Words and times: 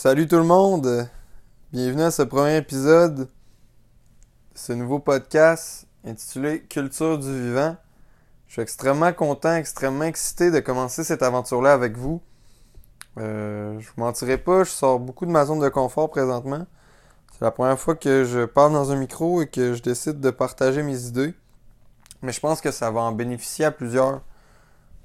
Salut 0.00 0.28
tout 0.28 0.36
le 0.36 0.44
monde! 0.44 1.08
Bienvenue 1.72 2.02
à 2.02 2.12
ce 2.12 2.22
premier 2.22 2.58
épisode 2.58 3.16
de 3.16 3.28
ce 4.54 4.72
nouveau 4.72 5.00
podcast 5.00 5.88
intitulé 6.04 6.60
Culture 6.60 7.18
du 7.18 7.26
vivant. 7.26 7.76
Je 8.46 8.52
suis 8.52 8.62
extrêmement 8.62 9.12
content, 9.12 9.56
extrêmement 9.56 10.04
excité 10.04 10.52
de 10.52 10.60
commencer 10.60 11.02
cette 11.02 11.24
aventure-là 11.24 11.72
avec 11.72 11.96
vous. 11.96 12.22
Euh, 13.18 13.76
je 13.80 13.88
vous 13.88 14.00
mentirai 14.00 14.38
pas, 14.38 14.62
je 14.62 14.70
sors 14.70 15.00
beaucoup 15.00 15.26
de 15.26 15.32
ma 15.32 15.44
zone 15.44 15.58
de 15.58 15.68
confort 15.68 16.10
présentement. 16.10 16.64
C'est 17.32 17.44
la 17.44 17.50
première 17.50 17.76
fois 17.76 17.96
que 17.96 18.22
je 18.22 18.44
parle 18.44 18.74
dans 18.74 18.92
un 18.92 18.96
micro 18.96 19.42
et 19.42 19.48
que 19.48 19.74
je 19.74 19.82
décide 19.82 20.20
de 20.20 20.30
partager 20.30 20.84
mes 20.84 21.06
idées. 21.06 21.34
Mais 22.22 22.30
je 22.30 22.38
pense 22.38 22.60
que 22.60 22.70
ça 22.70 22.92
va 22.92 23.00
en 23.00 23.10
bénéficier 23.10 23.64
à 23.64 23.72
plusieurs. 23.72 24.22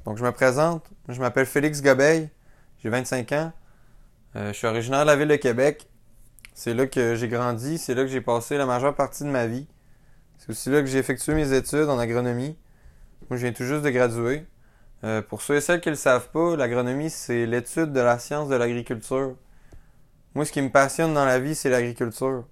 Donc 0.05 0.19
je 0.19 0.23
me 0.23 0.31
présente, 0.31 0.85
je 1.09 1.19
m'appelle 1.19 1.47
Félix 1.47 1.81
Gobeil, 1.81 2.29
j'ai 2.77 2.89
25 2.89 3.31
ans. 3.31 3.53
Euh, 4.35 4.47
je 4.47 4.57
suis 4.57 4.67
originaire 4.67 5.01
de 5.01 5.07
la 5.07 5.15
ville 5.15 5.27
de 5.27 5.35
Québec. 5.35 5.87
C'est 6.55 6.73
là 6.73 6.87
que 6.87 7.15
j'ai 7.15 7.27
grandi, 7.27 7.77
c'est 7.77 7.93
là 7.93 8.01
que 8.03 8.07
j'ai 8.07 8.21
passé 8.21 8.57
la 8.57 8.65
majeure 8.65 8.95
partie 8.95 9.23
de 9.23 9.29
ma 9.29 9.45
vie. 9.45 9.67
C'est 10.37 10.49
aussi 10.49 10.69
là 10.69 10.81
que 10.81 10.87
j'ai 10.87 10.97
effectué 10.97 11.35
mes 11.35 11.53
études 11.53 11.87
en 11.89 11.99
agronomie. 11.99 12.57
Moi, 13.29 13.37
je 13.37 13.43
viens 13.43 13.53
tout 13.53 13.63
juste 13.63 13.83
de 13.83 13.89
graduer. 13.89 14.45
Euh, 15.03 15.21
pour 15.21 15.41
ceux 15.41 15.55
et 15.55 15.61
celles 15.61 15.81
qui 15.81 15.89
ne 15.89 15.93
le 15.93 15.97
savent 15.97 16.29
pas, 16.29 16.55
l'agronomie, 16.55 17.09
c'est 17.09 17.45
l'étude 17.45 17.91
de 17.91 17.99
la 17.99 18.17
science 18.17 18.49
de 18.49 18.55
l'agriculture. 18.55 19.35
Moi, 20.33 20.45
ce 20.45 20.51
qui 20.51 20.61
me 20.61 20.69
passionne 20.69 21.13
dans 21.13 21.25
la 21.25 21.39
vie, 21.39 21.53
c'est 21.55 21.69
l'agriculture. 21.69 22.45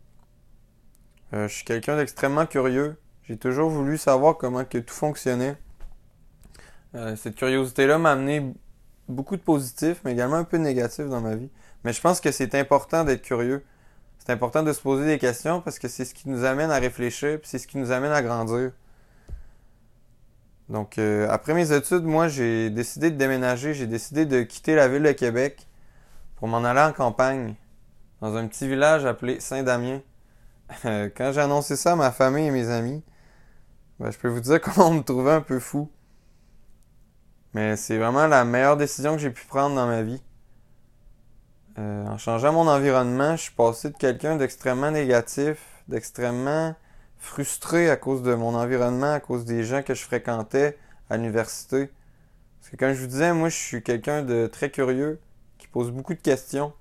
Euh, 1.33 1.47
je 1.47 1.53
suis 1.53 1.65
quelqu'un 1.65 1.97
d'extrêmement 1.97 2.45
curieux. 2.45 2.97
J'ai 3.23 3.37
toujours 3.37 3.69
voulu 3.69 3.97
savoir 3.97 4.37
comment 4.37 4.65
que 4.65 4.77
tout 4.77 4.93
fonctionnait. 4.93 5.55
cette 7.15 7.35
curiosité-là 7.35 7.97
m'a 7.97 8.11
amené 8.11 8.53
beaucoup 9.07 9.35
de 9.35 9.41
positifs, 9.41 10.01
mais 10.03 10.11
également 10.11 10.35
un 10.35 10.43
peu 10.43 10.57
de 10.57 10.63
négatifs 10.63 11.07
dans 11.07 11.21
ma 11.21 11.35
vie. 11.35 11.49
Mais 11.83 11.93
je 11.93 12.01
pense 12.01 12.21
que 12.21 12.31
c'est 12.31 12.55
important 12.55 13.03
d'être 13.03 13.21
curieux. 13.21 13.63
C'est 14.19 14.31
important 14.31 14.61
de 14.63 14.71
se 14.71 14.81
poser 14.81 15.05
des 15.05 15.17
questions 15.17 15.61
parce 15.61 15.79
que 15.79 15.87
c'est 15.87 16.05
ce 16.05 16.13
qui 16.13 16.29
nous 16.29 16.43
amène 16.43 16.69
à 16.69 16.77
réfléchir, 16.77 17.39
puis 17.39 17.49
c'est 17.49 17.57
ce 17.57 17.67
qui 17.67 17.77
nous 17.77 17.91
amène 17.91 18.11
à 18.11 18.21
grandir. 18.21 18.71
Donc, 20.69 20.99
euh, 20.99 21.27
après 21.29 21.53
mes 21.53 21.73
études, 21.73 22.03
moi, 22.03 22.27
j'ai 22.27 22.69
décidé 22.69 23.11
de 23.11 23.17
déménager. 23.17 23.73
J'ai 23.73 23.87
décidé 23.87 24.25
de 24.25 24.41
quitter 24.43 24.75
la 24.75 24.87
ville 24.87 25.03
de 25.03 25.11
Québec 25.11 25.67
pour 26.37 26.47
m'en 26.47 26.63
aller 26.63 26.79
en 26.81 26.93
campagne, 26.93 27.55
dans 28.21 28.35
un 28.35 28.47
petit 28.47 28.67
village 28.67 29.05
appelé 29.05 29.39
Saint-Damien. 29.39 30.01
Quand 30.83 31.31
j'ai 31.33 31.41
annoncé 31.41 31.75
ça 31.75 31.93
à 31.93 31.95
ma 31.95 32.11
famille 32.11 32.47
et 32.47 32.51
mes 32.51 32.69
amis, 32.69 33.03
ben, 33.99 34.11
je 34.11 34.17
peux 34.17 34.29
vous 34.29 34.39
dire 34.39 34.61
qu'on 34.61 34.93
me 34.93 35.01
trouvait 35.01 35.33
un 35.33 35.41
peu 35.41 35.59
fou. 35.59 35.89
Mais 37.53 37.75
c'est 37.75 37.97
vraiment 37.97 38.27
la 38.27 38.45
meilleure 38.45 38.77
décision 38.77 39.13
que 39.13 39.21
j'ai 39.21 39.29
pu 39.29 39.45
prendre 39.45 39.75
dans 39.75 39.87
ma 39.87 40.03
vie. 40.03 40.21
Euh, 41.77 42.05
en 42.05 42.17
changeant 42.17 42.51
mon 42.51 42.67
environnement, 42.67 43.35
je 43.35 43.43
suis 43.43 43.53
passé 43.53 43.89
de 43.89 43.97
quelqu'un 43.97 44.35
d'extrêmement 44.35 44.91
négatif, 44.91 45.57
d'extrêmement 45.87 46.75
frustré 47.17 47.89
à 47.89 47.95
cause 47.95 48.23
de 48.23 48.33
mon 48.33 48.55
environnement, 48.55 49.13
à 49.13 49.19
cause 49.19 49.45
des 49.45 49.63
gens 49.63 49.81
que 49.83 49.93
je 49.93 50.03
fréquentais 50.03 50.77
à 51.09 51.17
l'université. 51.17 51.89
Parce 52.59 52.71
que 52.71 52.75
comme 52.75 52.93
je 52.93 53.01
vous 53.01 53.07
disais, 53.07 53.33
moi 53.33 53.49
je 53.49 53.55
suis 53.55 53.83
quelqu'un 53.83 54.21
de 54.23 54.47
très 54.47 54.69
curieux, 54.69 55.19
qui 55.57 55.67
pose 55.67 55.91
beaucoup 55.91 56.13
de 56.13 56.19
questions. 56.19 56.73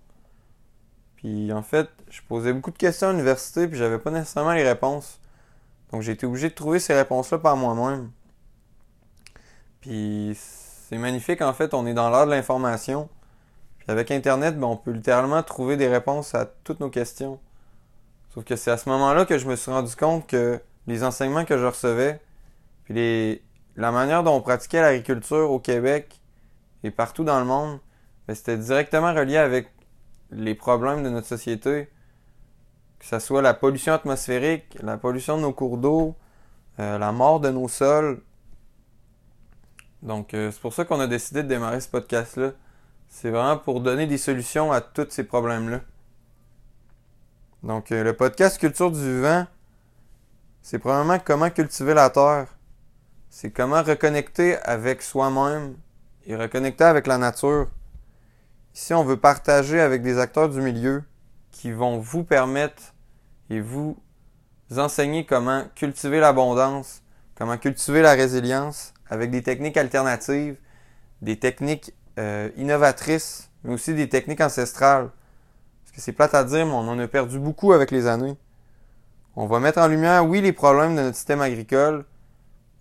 Puis 1.17 1.53
en 1.53 1.63
fait, 1.63 1.89
je 2.09 2.21
posais 2.27 2.53
beaucoup 2.53 2.71
de 2.71 2.79
questions 2.79 3.09
à 3.09 3.13
l'université, 3.13 3.69
puis 3.69 3.79
j'avais 3.79 3.99
pas 3.99 4.11
nécessairement 4.11 4.53
les 4.53 4.67
réponses. 4.67 5.21
Donc 5.93 6.03
j'ai 6.03 6.13
été 6.13 6.27
obligé 6.27 6.49
de 6.49 6.55
trouver 6.55 6.81
ces 6.81 6.95
réponses-là 6.95 7.39
par 7.39 7.57
moi-même. 7.57 8.11
Puis 9.81 10.37
c'est 10.37 10.99
magnifique, 10.99 11.43
en 11.43 11.53
fait, 11.53 11.75
on 11.75 11.87
est 11.87 11.95
dans 11.95 12.11
l'art 12.11 12.27
de 12.27 12.31
l'information. 12.31 13.09
Avec 13.91 14.11
Internet, 14.11 14.59
ben, 14.59 14.69
on 14.69 14.77
peut 14.77 14.93
littéralement 14.93 15.43
trouver 15.43 15.77
des 15.77 15.89
réponses 15.89 16.35
à 16.35 16.47
toutes 16.47 16.81
nos 16.81 16.91
questions. 16.91 17.41
Sauf 18.33 18.45
que 18.45 18.57
c'est 18.57 18.71
à 18.71 18.77
ce 18.77 18.89
moment-là 18.89 19.25
que 19.25 19.39
je 19.39 19.49
me 19.49 19.57
suis 19.57 19.71
rendu 19.71 19.97
compte 19.97 20.27
que 20.27 20.61
les 20.87 21.03
enseignements 21.03 21.45
que 21.45 21.59
je 21.59 21.67
recevais, 21.67 22.21
puis 22.85 23.43
la 23.77 23.91
manière 23.91 24.23
dont 24.23 24.35
on 24.37 24.41
pratiquait 24.41 24.81
l'agriculture 24.81 25.51
au 25.51 25.59
Québec 25.59 26.21
et 26.85 26.91
partout 26.91 27.25
dans 27.25 27.41
le 27.41 27.45
monde, 27.45 27.81
ben, 28.29 28.35
c'était 28.35 28.57
directement 28.57 29.13
relié 29.13 29.37
avec 29.37 29.69
les 30.31 30.55
problèmes 30.55 31.03
de 31.03 31.11
notre 31.11 31.27
société. 31.27 31.89
Que 33.01 33.07
ce 33.07 33.19
soit 33.19 33.43
la 33.43 33.55
pollution 33.55 33.93
atmosphérique, 33.93 34.79
la 34.83 34.97
pollution 34.99 35.37
de 35.37 35.43
nos 35.43 35.53
cours 35.53 35.79
d'eau, 35.79 36.15
euh, 36.79 36.99
la 36.99 37.13
mort 37.13 37.41
de 37.41 37.51
nos 37.51 37.67
sols, 37.67 38.23
donc, 40.03 40.33
euh, 40.33 40.51
c'est 40.51 40.61
pour 40.61 40.73
ça 40.73 40.85
qu'on 40.85 41.01
a 41.01 41.07
décidé 41.07 41.43
de 41.43 41.49
démarrer 41.49 41.81
ce 41.81 41.89
podcast-là. 41.89 42.53
C'est 43.13 43.31
vraiment 43.31 43.59
pour 43.59 43.81
donner 43.81 44.07
des 44.07 44.17
solutions 44.17 44.73
à 44.73 44.81
tous 44.81 45.09
ces 45.11 45.25
problèmes-là. 45.25 45.81
Donc, 47.65 47.93
euh, 47.93 48.03
le 48.03 48.15
podcast 48.15 48.59
Culture 48.59 48.91
du 48.91 48.99
vivant, 48.99 49.47
c'est 50.63 50.79
probablement 50.79 51.19
comment 51.19 51.51
cultiver 51.51 51.93
la 51.93 52.09
terre. 52.09 52.47
C'est 53.29 53.51
comment 53.51 53.83
reconnecter 53.83 54.57
avec 54.63 55.03
soi-même 55.03 55.75
et 56.25 56.37
reconnecter 56.37 56.85
avec 56.85 57.07
la 57.07 57.19
nature. 57.19 57.69
Ici, 58.75 58.95
on 58.95 59.05
veut 59.05 59.19
partager 59.19 59.81
avec 59.81 60.03
des 60.03 60.19
acteurs 60.19 60.49
du 60.49 60.63
milieu 60.63 61.03
qui 61.51 61.73
vont 61.73 61.99
vous 61.99 62.25
permettre 62.25 62.95
et 63.51 63.61
vous 63.61 63.99
enseigner 64.77 65.27
comment 65.27 65.65
cultiver 65.75 66.21
l'abondance, 66.21 67.03
comment 67.35 67.59
cultiver 67.59 68.03
la 68.03 68.13
résilience 68.13 68.95
avec 69.09 69.31
des 69.33 69.43
techniques 69.43 69.77
alternatives, 69.77 70.57
des 71.21 71.39
techniques 71.39 71.93
euh, 72.21 72.51
innovatrices, 72.59 73.51
mais 73.65 73.73
aussi 73.73 73.95
des 73.95 74.09
techniques 74.09 74.43
ancestrales. 74.43 75.09
Parce 75.83 75.97
que 75.97 76.01
c'est 76.03 76.13
plate 76.13 76.35
à 76.35 76.45
dire, 76.45 76.67
mais 76.67 76.73
on 76.73 76.87
en 76.89 76.99
a 76.99 77.09
perdu 77.09 77.39
beaucoup 77.39 77.73
avec 77.73 77.91
les 77.91 78.07
années. 78.07 78.37
On 79.37 79.47
va 79.47 79.59
mettre 79.59 79.79
en 79.79 79.89
lumière, 79.89 80.27
oui, 80.29 80.43
les 80.43 80.53
problèmes 80.53 80.95
de 80.97 81.01
notre 81.01 81.17
système 81.17 81.41
agricole, 81.41 82.05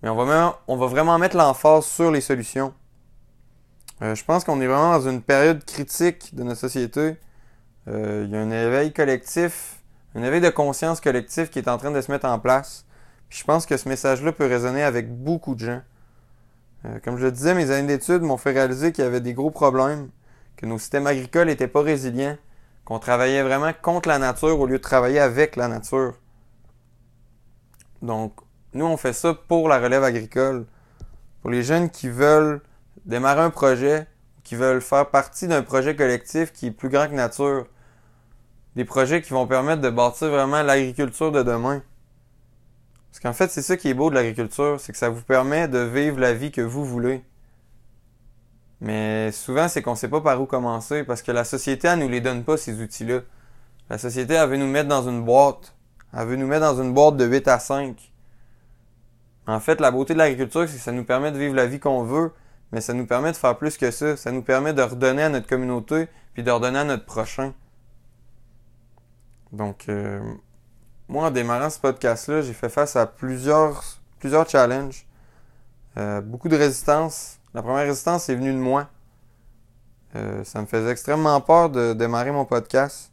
mais 0.04 0.10
on 0.10 0.16
va, 0.16 0.88
vraiment 0.88 1.18
mettre 1.18 1.38
l'emphase 1.38 1.86
sur 1.86 2.12
les 2.12 2.20
solutions. 2.20 2.74
Euh, 4.02 4.14
je 4.14 4.26
pense 4.26 4.44
qu'on 4.44 4.60
est 4.60 4.68
vraiment 4.68 4.92
dans 4.92 5.10
une 5.10 5.22
période 5.22 5.64
critique 5.64 6.36
de 6.36 6.44
notre 6.44 6.60
société. 6.60 7.16
Euh, 7.88 8.24
il 8.26 8.34
y 8.34 8.36
a 8.36 8.42
un 8.42 8.52
éveil 8.52 8.92
collectif, 8.92 9.80
un 10.16 10.24
éveil 10.24 10.42
de 10.42 10.50
conscience 10.50 11.00
collectif 11.00 11.50
qui 11.50 11.60
est 11.60 11.70
en 11.70 11.78
train 11.78 11.92
de 11.92 12.02
se 12.02 12.12
mettre 12.12 12.28
en 12.28 12.40
place. 12.40 12.86
Je 13.30 13.44
pense 13.46 13.66
que 13.66 13.78
ce 13.78 13.88
message-là 13.88 14.34
peut 14.34 14.48
résonner 14.48 14.84
avec 14.84 15.14
beaucoup 15.16 15.56
de 15.56 15.60
gens. 15.60 15.82
Euh, 16.86 17.00
comme 17.04 17.18
je 17.18 17.26
le 17.26 17.32
disais, 17.32 17.54
mes 17.54 17.72
années 17.72 17.88
d'études 17.88 18.22
m'ont 18.22 18.38
fait 18.38 18.52
réaliser 18.52 18.92
qu'il 18.92 19.04
y 19.04 19.08
avait 19.08 19.22
des 19.22 19.34
gros 19.34 19.52
problèmes, 19.52 20.10
que 20.56 20.66
nos 20.66 20.80
systèmes 20.80 21.08
agricoles 21.08 21.48
n'étaient 21.48 21.68
pas 21.68 21.82
résilients, 21.82 22.38
qu'on 22.86 23.00
travaillait 23.00 23.44
vraiment 23.44 23.72
contre 23.82 24.10
la 24.10 24.18
nature 24.18 24.60
au 24.60 24.66
lieu 24.66 24.78
de 24.78 24.84
travailler 24.84 25.20
avec 25.20 25.56
la 25.56 25.68
nature. 25.68 26.14
Donc, 28.02 28.34
nous, 28.74 28.86
on 28.86 28.98
fait 28.98 29.14
ça 29.14 29.34
pour 29.34 29.68
la 29.68 29.80
relève 29.80 30.04
agricole. 30.04 30.66
Pour 31.42 31.52
les 31.52 31.64
jeunes 31.64 31.90
qui 31.90 32.08
veulent 32.08 32.62
démarrer 33.06 33.42
un 33.42 33.50
projet, 33.50 34.08
qui 34.44 34.56
veulent 34.56 34.82
faire 34.82 35.10
partie 35.10 35.48
d'un 35.48 35.62
projet 35.62 35.96
collectif 35.96 36.52
qui 36.52 36.68
est 36.68 36.72
plus 36.72 36.90
grand 36.90 37.08
que 37.08 37.14
nature. 37.14 37.68
Des 38.76 38.86
projets 38.86 39.22
qui 39.22 39.32
vont 39.32 39.48
permettre 39.48 39.82
de 39.82 39.90
bâtir 39.90 40.30
vraiment 40.30 40.64
l'agriculture 40.64 41.32
de 41.32 41.44
demain. 41.44 41.84
Parce 43.12 43.20
qu'en 43.22 43.34
fait, 43.34 43.50
c'est 43.50 43.62
ça 43.62 43.78
qui 43.78 43.90
est 43.90 43.94
beau 43.94 44.10
de 44.10 44.16
l'agriculture, 44.16 44.80
c'est 44.80 44.92
que 44.92 44.98
ça 44.98 45.10
vous 45.10 45.22
permet 45.22 45.68
de 45.68 45.80
vivre 45.80 46.20
la 46.20 46.34
vie 46.34 46.52
que 46.52 46.62
vous 46.62 46.86
voulez. 46.86 47.24
Mais 48.82 49.32
souvent, 49.32 49.68
c'est 49.68 49.82
qu'on 49.82 49.92
ne 49.92 49.96
sait 49.96 50.08
pas 50.08 50.22
par 50.22 50.42
où 50.42 50.46
commencer 50.46 51.04
parce 51.04 51.22
que 51.22 51.32
la 51.32 51.44
société, 51.44 51.88
elle 51.88 52.00
nous 52.00 52.10
les 52.10 52.22
donne 52.22 52.44
pas, 52.44 52.56
ces 52.56 52.82
outils-là. 52.82 53.22
La 53.90 53.98
société, 53.98 54.36
elle 54.36 54.50
veut 54.50 54.58
nous 54.58 54.68
mettre 54.68 54.88
dans 54.88 55.08
une 55.08 55.24
boîte. 55.24 55.76
Elle 56.14 56.28
veut 56.28 56.36
nous 56.36 56.48
mettre 56.48 56.62
dans 56.62 56.82
une 56.82 56.94
boîte 56.94 57.18
de 57.18 57.26
8 57.26 57.48
à 57.48 57.60
5. 57.60 58.12
En 59.48 59.60
fait, 59.60 59.82
la 59.82 59.92
beauté 59.92 60.14
de 60.14 60.20
l'agriculture, 60.20 60.68
c'est 60.70 60.78
que 60.78 60.82
ça 60.82 60.92
nous 60.92 61.04
permet 61.04 61.32
de 61.32 61.38
vivre 61.38 61.56
la 61.56 61.66
vie 61.66 61.80
qu'on 61.80 62.04
veut, 62.04 62.32
mais 62.72 62.82
ça 62.82 62.94
nous 62.94 63.08
permet 63.08 63.32
de 63.32 63.38
faire 63.38 63.58
plus 63.58 63.78
que 63.78 63.90
ça. 63.92 64.16
Ça 64.16 64.32
nous 64.32 64.44
permet 64.44 64.74
de 64.74 64.82
redonner 64.82 65.24
à 65.24 65.30
notre 65.30 65.48
communauté, 65.48 66.08
puis 66.34 66.44
de 66.44 66.52
redonner 66.52 66.80
à 66.80 66.84
notre 66.84 67.06
prochain. 67.06 67.54
Donc, 69.52 69.90
euh, 69.90 70.22
moi, 71.10 71.26
en 71.26 71.32
démarrant 71.32 71.72
ce 71.72 71.80
podcast-là, 71.80 72.44
j'ai 72.44 72.54
fait 72.54 72.70
face 72.70 72.96
à 72.96 73.08
plusieurs, 73.08 73.84
plusieurs 74.20 74.48
challenges. 74.48 75.08
Euh, 75.98 76.22
beaucoup 76.22 76.50
de 76.50 76.56
résistance. 76.56 77.40
La 77.56 77.64
première 77.64 77.88
résistance 77.88 78.30
est 78.30 78.36
venue 78.36 78.54
de 78.54 78.60
moi. 78.60 78.88
Euh, 80.16 80.44
ça 80.44 80.62
me 80.62 80.68
faisait 80.68 80.92
extrêmement 80.92 81.42
peur 81.42 81.72
de 81.72 81.94
démarrer 81.94 82.32
mon 82.32 82.46
podcast. 82.46 83.12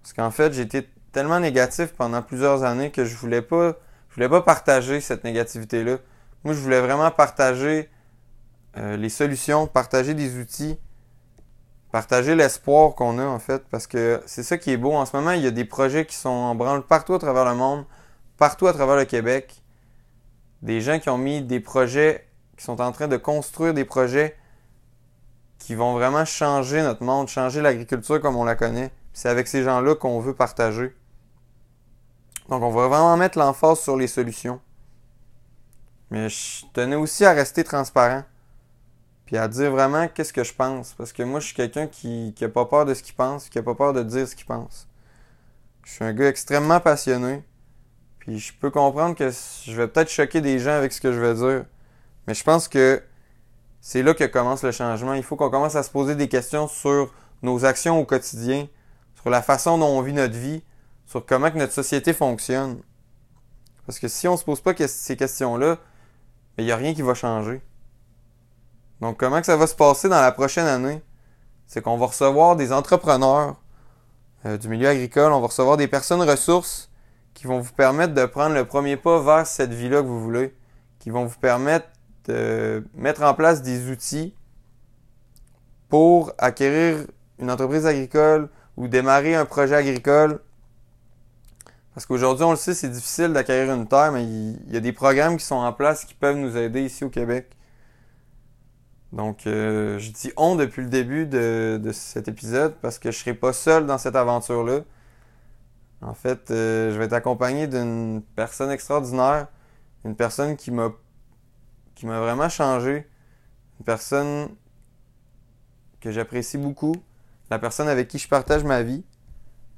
Parce 0.00 0.12
qu'en 0.12 0.30
fait, 0.30 0.52
j'étais 0.52 0.88
tellement 1.10 1.40
négatif 1.40 1.92
pendant 1.92 2.22
plusieurs 2.22 2.62
années 2.62 2.92
que 2.92 3.04
je 3.04 3.16
voulais 3.16 3.42
pas, 3.42 3.74
voulais 4.14 4.28
pas 4.28 4.42
partager 4.42 5.00
cette 5.00 5.24
négativité-là. 5.24 5.96
Moi, 6.44 6.54
je 6.54 6.60
voulais 6.60 6.80
vraiment 6.80 7.10
partager 7.10 7.90
euh, 8.76 8.96
les 8.96 9.08
solutions, 9.08 9.66
partager 9.66 10.14
des 10.14 10.38
outils, 10.38 10.78
partager 11.90 12.34
l'espoir 12.34 12.94
qu'on 12.94 13.18
a 13.18 13.24
en 13.24 13.38
fait, 13.38 13.64
parce 13.70 13.86
que 13.86 14.22
c'est 14.26 14.42
ça 14.42 14.58
qui 14.58 14.70
est 14.72 14.76
beau. 14.76 14.92
En 14.92 15.06
ce 15.06 15.16
moment, 15.16 15.32
il 15.32 15.42
y 15.42 15.46
a 15.46 15.50
des 15.50 15.64
projets 15.64 16.06
qui 16.06 16.16
sont 16.16 16.28
en 16.28 16.54
branle 16.54 16.82
partout 16.82 17.14
à 17.14 17.18
travers 17.18 17.44
le 17.44 17.54
monde, 17.54 17.84
partout 18.36 18.66
à 18.66 18.72
travers 18.72 18.96
le 18.96 19.04
Québec. 19.04 19.62
Des 20.62 20.80
gens 20.80 20.98
qui 20.98 21.08
ont 21.08 21.18
mis 21.18 21.42
des 21.42 21.60
projets, 21.60 22.28
qui 22.56 22.64
sont 22.64 22.80
en 22.80 22.92
train 22.92 23.08
de 23.08 23.16
construire 23.16 23.74
des 23.74 23.84
projets 23.84 24.36
qui 25.58 25.74
vont 25.74 25.92
vraiment 25.94 26.24
changer 26.24 26.82
notre 26.82 27.02
monde, 27.02 27.28
changer 27.28 27.60
l'agriculture 27.60 28.20
comme 28.20 28.36
on 28.36 28.44
la 28.44 28.54
connaît. 28.54 28.90
C'est 29.12 29.28
avec 29.28 29.48
ces 29.48 29.62
gens-là 29.62 29.94
qu'on 29.94 30.20
veut 30.20 30.34
partager. 30.34 30.94
Donc, 32.48 32.62
on 32.62 32.70
va 32.70 32.88
vraiment 32.88 33.16
mettre 33.16 33.38
l'emphase 33.38 33.80
sur 33.80 33.96
les 33.96 34.06
solutions. 34.06 34.60
Mais 36.10 36.28
je 36.28 36.64
tenais 36.72 36.96
aussi 36.96 37.24
à 37.24 37.32
rester 37.32 37.64
transparent. 37.64 38.22
Puis 39.28 39.36
à 39.36 39.46
dire 39.46 39.70
vraiment 39.70 40.08
qu'est-ce 40.08 40.32
que 40.32 40.42
je 40.42 40.54
pense? 40.54 40.94
Parce 40.94 41.12
que 41.12 41.22
moi, 41.22 41.38
je 41.38 41.48
suis 41.48 41.54
quelqu'un 41.54 41.86
qui 41.86 42.34
n'a 42.40 42.48
pas 42.48 42.64
peur 42.64 42.86
de 42.86 42.94
ce 42.94 43.02
qu'il 43.02 43.14
pense, 43.14 43.50
qui 43.50 43.58
n'a 43.58 43.62
pas 43.62 43.74
peur 43.74 43.92
de 43.92 44.02
dire 44.02 44.26
ce 44.26 44.34
qu'il 44.34 44.46
pense. 44.46 44.88
Je 45.84 45.92
suis 45.92 46.02
un 46.02 46.14
gars 46.14 46.28
extrêmement 46.28 46.80
passionné. 46.80 47.44
Puis 48.20 48.38
je 48.38 48.54
peux 48.58 48.70
comprendre 48.70 49.14
que 49.14 49.28
je 49.28 49.72
vais 49.72 49.86
peut-être 49.86 50.08
choquer 50.08 50.40
des 50.40 50.58
gens 50.58 50.70
avec 50.70 50.94
ce 50.94 51.02
que 51.02 51.12
je 51.12 51.20
vais 51.20 51.34
dire. 51.34 51.66
Mais 52.26 52.32
je 52.32 52.42
pense 52.42 52.68
que 52.68 53.02
c'est 53.82 54.02
là 54.02 54.14
que 54.14 54.24
commence 54.24 54.62
le 54.62 54.72
changement. 54.72 55.12
Il 55.12 55.22
faut 55.22 55.36
qu'on 55.36 55.50
commence 55.50 55.76
à 55.76 55.82
se 55.82 55.90
poser 55.90 56.14
des 56.14 56.30
questions 56.30 56.66
sur 56.66 57.12
nos 57.42 57.66
actions 57.66 58.00
au 58.00 58.06
quotidien, 58.06 58.66
sur 59.20 59.28
la 59.28 59.42
façon 59.42 59.76
dont 59.76 59.88
on 59.88 60.00
vit 60.00 60.14
notre 60.14 60.38
vie, 60.38 60.62
sur 61.04 61.26
comment 61.26 61.50
notre 61.54 61.74
société 61.74 62.14
fonctionne. 62.14 62.80
Parce 63.84 63.98
que 63.98 64.08
si 64.08 64.26
on 64.26 64.32
ne 64.32 64.38
se 64.38 64.44
pose 64.44 64.62
pas 64.62 64.72
ces 64.86 65.18
questions-là, 65.18 65.76
il 66.56 66.64
n'y 66.64 66.72
a 66.72 66.76
rien 66.76 66.94
qui 66.94 67.02
va 67.02 67.12
changer. 67.12 67.60
Donc, 69.00 69.16
comment 69.18 69.40
que 69.40 69.46
ça 69.46 69.56
va 69.56 69.66
se 69.66 69.74
passer 69.74 70.08
dans 70.08 70.20
la 70.20 70.32
prochaine 70.32 70.66
année? 70.66 71.02
C'est 71.66 71.82
qu'on 71.82 71.96
va 71.96 72.06
recevoir 72.06 72.56
des 72.56 72.72
entrepreneurs 72.72 73.56
euh, 74.46 74.56
du 74.56 74.68
milieu 74.68 74.88
agricole, 74.88 75.32
on 75.32 75.40
va 75.40 75.48
recevoir 75.48 75.76
des 75.76 75.88
personnes 75.88 76.22
ressources 76.22 76.90
qui 77.34 77.46
vont 77.46 77.60
vous 77.60 77.72
permettre 77.72 78.14
de 78.14 78.24
prendre 78.24 78.54
le 78.54 78.64
premier 78.64 78.96
pas 78.96 79.20
vers 79.20 79.46
cette 79.46 79.72
vie-là 79.72 80.02
que 80.02 80.06
vous 80.06 80.20
voulez, 80.20 80.54
qui 80.98 81.10
vont 81.10 81.24
vous 81.24 81.38
permettre 81.38 81.86
de 82.24 82.84
mettre 82.94 83.22
en 83.22 83.34
place 83.34 83.62
des 83.62 83.90
outils 83.90 84.34
pour 85.88 86.32
acquérir 86.38 87.06
une 87.38 87.50
entreprise 87.50 87.86
agricole 87.86 88.48
ou 88.76 88.88
démarrer 88.88 89.34
un 89.34 89.44
projet 89.44 89.74
agricole. 89.74 90.40
Parce 91.94 92.06
qu'aujourd'hui, 92.06 92.44
on 92.44 92.50
le 92.50 92.56
sait, 92.56 92.74
c'est 92.74 92.88
difficile 92.88 93.32
d'acquérir 93.32 93.72
une 93.74 93.88
terre, 93.88 94.12
mais 94.12 94.24
il 94.24 94.72
y 94.72 94.76
a 94.76 94.80
des 94.80 94.92
programmes 94.92 95.36
qui 95.36 95.44
sont 95.44 95.56
en 95.56 95.72
place 95.72 96.04
qui 96.04 96.14
peuvent 96.14 96.36
nous 96.36 96.56
aider 96.56 96.82
ici 96.82 97.04
au 97.04 97.08
Québec. 97.08 97.56
Donc, 99.12 99.46
euh, 99.46 99.98
je 99.98 100.10
dis 100.10 100.32
on 100.36 100.56
depuis 100.56 100.82
le 100.82 100.88
début 100.88 101.26
de, 101.26 101.90
cet 101.92 102.28
épisode 102.28 102.74
parce 102.82 102.98
que 102.98 103.10
je 103.10 103.16
ne 103.16 103.20
serai 103.20 103.34
pas 103.34 103.52
seul 103.52 103.86
dans 103.86 103.98
cette 103.98 104.16
aventure-là. 104.16 104.80
En 106.00 106.14
fait, 106.14 106.50
euh, 106.50 106.92
je 106.92 106.98
vais 106.98 107.06
être 107.06 107.14
accompagné 107.14 107.66
d'une 107.66 108.22
personne 108.36 108.70
extraordinaire, 108.70 109.48
une 110.04 110.14
personne 110.14 110.56
qui 110.56 110.70
m'a 110.70 110.92
vraiment 112.02 112.48
changé, 112.48 113.08
une 113.80 113.84
personne 113.84 114.48
que 116.00 116.12
j'apprécie 116.12 116.58
beaucoup, 116.58 116.94
la 117.50 117.58
personne 117.58 117.88
avec 117.88 118.08
qui 118.08 118.18
je 118.18 118.28
partage 118.28 118.64
ma 118.64 118.82
vie. 118.82 119.04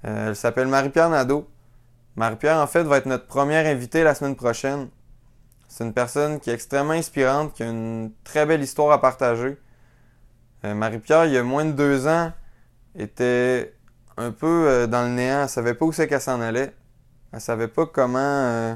Euh, 0.04 0.28
elle 0.28 0.36
s'appelle 0.36 0.68
Marie-Pierre 0.68 1.10
Nadeau. 1.10 1.48
Marie-Pierre, 2.16 2.58
en 2.58 2.66
fait, 2.66 2.82
va 2.82 2.98
être 2.98 3.06
notre 3.06 3.26
première 3.26 3.66
invitée 3.66 4.02
la 4.02 4.14
semaine 4.14 4.36
prochaine. 4.36 4.88
C'est 5.70 5.84
une 5.84 5.94
personne 5.94 6.40
qui 6.40 6.50
est 6.50 6.55
extrêmement 6.55 6.94
inspirante, 6.94 7.55
qui 7.55 7.62
a 7.62 7.67
une 7.67 8.11
très 8.25 8.44
belle 8.44 8.61
histoire 8.61 8.90
à 8.90 9.00
partager. 9.00 9.56
Euh, 10.64 10.75
Marie-Pierre, 10.75 11.26
il 11.26 11.32
y 11.32 11.38
a 11.38 11.44
moins 11.44 11.64
de 11.64 11.70
deux 11.70 12.08
ans, 12.08 12.32
était 12.96 13.72
un 14.17 14.32
peu 14.32 14.67
euh, 14.69 14.87
dans 14.88 15.05
le 15.05 15.11
néant. 15.11 15.43
Elle 15.43 15.49
savait 15.49 15.75
pas 15.75 15.84
où 15.84 15.93
c'est 15.93 16.08
qu'elle 16.08 16.20
s'en 16.20 16.40
allait. 16.40 16.75
Elle 17.32 17.40
savait 17.40 17.69
pas 17.69 17.87
comment, 17.87 18.19
euh, 18.19 18.75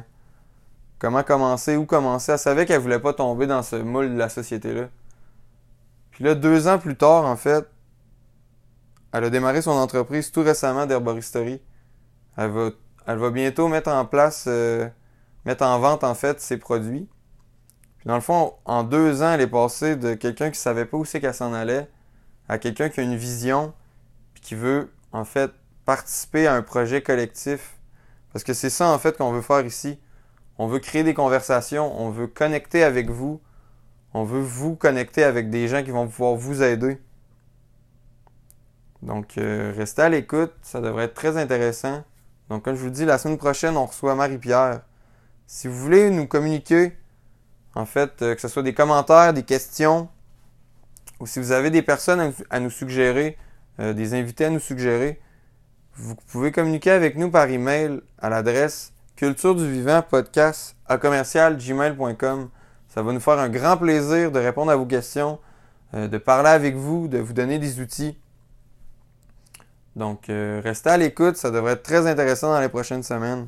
comment 1.01 1.25
commencer, 1.25 1.77
où 1.77 1.85
commencer. 1.85 2.31
Elle 2.31 2.39
savait 2.39 2.65
qu'elle 2.65 2.81
voulait 2.81 3.01
pas 3.01 3.13
tomber 3.13 3.49
dans 3.49 3.65
ce 3.65 3.75
moule 3.75 4.13
de 4.13 4.17
la 4.17 4.29
société-là. 4.29 4.89
Puis 6.13 6.23
là, 6.23 6.37
deux 6.37 6.69
ans 6.69 6.79
plus 6.79 6.95
tard, 6.95 7.25
en 7.25 7.35
fait, 7.35 7.67
elle 9.13 9.25
a 9.25 9.31
démarré 9.31 9.63
son 9.63 9.73
entreprise 9.73 10.31
tout 10.31 10.43
récemment 10.43 10.87
d'herboristerie. 10.87 11.61
Elle 12.37 12.53
va 12.53 13.31
bientôt 13.31 13.67
mettre 13.67 13.91
en 13.91 14.07
place 14.07 14.49
mettre 15.45 15.65
en 15.65 15.79
vente 15.79 16.05
en 16.05 16.15
fait 16.15 16.41
ses 16.41 16.57
produits. 16.57 17.09
Puis 17.99 18.09
dans 18.09 18.15
le 18.15 18.21
fond, 18.21 18.55
en 18.65 18.83
deux 18.83 19.23
ans, 19.23 19.33
elle 19.33 19.41
est 19.41 19.47
passée 19.47 19.97
de 19.97 20.15
quelqu'un 20.15 20.51
qui 20.51 20.59
savait 20.59 20.85
pas 20.85 20.97
où 20.97 21.05
c'est 21.05 21.21
qu'elle 21.21 21.35
s'en 21.35 21.53
allait 21.53 21.89
à 22.49 22.59
quelqu'un 22.59 22.89
qui 22.89 23.01
a 23.01 23.03
une 23.03 23.17
vision 23.17 23.73
puis 24.35 24.43
qui 24.43 24.55
veut 24.55 24.91
en 25.13 25.25
fait 25.25 25.51
participer 25.85 26.47
à 26.47 26.55
un 26.55 26.63
projet 26.63 27.03
collectif. 27.03 27.77
Parce 28.33 28.45
que 28.45 28.53
c'est 28.53 28.71
ça 28.71 28.89
en 28.89 28.99
fait 28.99 29.17
qu'on 29.17 29.33
veut 29.33 29.43
faire 29.43 29.65
ici. 29.65 29.99
On 30.59 30.67
veut 30.67 30.79
créer 30.79 31.03
des 31.03 31.15
conversations, 31.15 32.01
on 32.01 32.11
veut 32.11 32.27
connecter 32.27 32.85
avec 32.85 33.11
vous, 33.11 33.41
on 34.13 34.25
veut 34.25 34.41
vous 34.41 34.77
connecter 34.77 35.25
avec 35.25 35.51
des 35.51 35.67
gens 35.69 35.83
qui 35.83 35.91
vont 35.91 36.07
pouvoir 36.07 36.35
vous 36.35 36.63
aider. 36.63 37.01
Donc 39.03 39.37
euh, 39.37 39.73
restez 39.77 40.03
à 40.03 40.09
l'écoute, 40.09 40.53
ça 40.63 40.81
devrait 40.81 41.05
être 41.05 41.15
très 41.15 41.37
intéressant. 41.37 42.05
Donc 42.49 42.65
comme 42.65 42.77
je 42.77 42.83
vous 42.83 42.91
dis, 42.91 43.05
la 43.05 43.19
semaine 43.19 43.39
prochaine, 43.39 43.77
on 43.77 43.87
reçoit 43.87 44.15
Marie-Pierre. 44.15 44.83
Si 45.47 45.69
vous 45.69 45.79
voulez 45.79 46.11
nous 46.11 46.27
communiquer, 46.27 46.97
en 47.75 47.87
fait, 47.87 48.23
euh, 48.23 48.35
que 48.35 48.41
ce 48.41 48.49
soit 48.49 48.63
des 48.63 48.75
commentaires, 48.75 49.35
des 49.35 49.43
questions, 49.43 50.09
ou 51.21 51.27
si 51.27 51.39
vous 51.39 51.53
avez 51.53 51.71
des 51.71 51.83
personnes 51.83 52.33
à, 52.51 52.61
nous 52.61 52.71
suggérer, 52.71 53.37
euh, 53.79 53.93
des 53.93 54.15
invités 54.15 54.47
à 54.47 54.51
nous 54.51 54.61
suggérer, 54.61 55.21
vous 55.97 56.15
pouvez 56.29 56.51
communiquer 56.51 56.91
avec 56.91 57.17
nous 57.17 57.31
par 57.31 57.49
email 57.49 58.01
à 58.19 58.31
l'adresse 58.31 58.93
culture 59.17 59.55
du 59.55 59.71
vivant 59.71 60.03
podcast 60.03 60.77
à 60.87 60.99
commercial 60.99 61.57
gmail.com. 61.57 62.49
Ça 62.89 63.03
va 63.03 63.13
nous 63.13 63.21
faire 63.21 63.39
un 63.39 63.49
grand 63.49 63.77
plaisir 63.77 64.33
de 64.33 64.39
répondre 64.39 64.73
à 64.73 64.77
vos 64.77 64.87
questions, 64.87 65.39
euh, 65.93 66.09
de 66.09 66.19
parler 66.19 66.51
avec 66.51 66.75
vous, 66.75 67.07
de 67.07 67.19
vous 67.19 67.33
donner 67.33 67.59
des 67.59 67.81
outils. 67.81 68.17
Donc, 69.95 70.25
restez 70.27 70.91
à 70.91 70.97
l'écoute, 70.97 71.37
ça 71.37 71.53
devrait 71.53 71.75
être 71.75 71.85
très 71.85 72.09
intéressant 72.09 72.53
dans 72.53 72.61
les 72.61 72.69
prochaines 72.69 73.05
semaines. 73.05 73.47